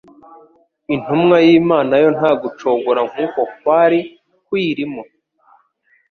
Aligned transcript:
Intumwa 0.95 1.37
y'Imana 1.45 1.93
yo 2.03 2.09
nta 2.17 2.31
gucogora 2.41 3.01
nk'uko 3.09 3.39
kwari 3.57 3.99
kuyirimo, 4.45 5.01